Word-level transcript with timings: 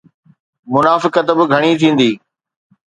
منافقت 0.73 1.25
به 1.37 1.43
گهڻي 1.51 1.71
ٿيندي. 1.81 2.11